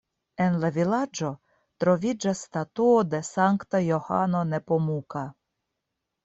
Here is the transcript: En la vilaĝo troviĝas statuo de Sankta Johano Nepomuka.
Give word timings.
En 0.43 0.55
la 0.61 0.69
vilaĝo 0.77 1.27
troviĝas 1.83 2.41
statuo 2.47 2.95
de 3.11 3.21
Sankta 3.29 3.83
Johano 3.89 4.43
Nepomuka. 4.55 5.25